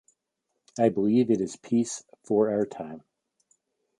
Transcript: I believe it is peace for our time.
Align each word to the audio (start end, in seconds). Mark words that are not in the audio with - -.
I 0.79 0.89
believe 0.89 1.29
it 1.29 1.39
is 1.41 1.57
peace 1.57 2.03
for 2.23 2.49
our 2.51 2.65
time. 2.65 3.03